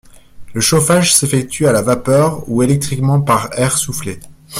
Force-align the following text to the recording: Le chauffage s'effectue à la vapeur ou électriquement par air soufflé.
Le 0.55 0.61
chauffage 0.61 1.13
s'effectue 1.13 1.67
à 1.67 1.71
la 1.71 1.83
vapeur 1.83 2.49
ou 2.49 2.63
électriquement 2.63 3.21
par 3.21 3.51
air 3.55 3.77
soufflé. 3.77 4.19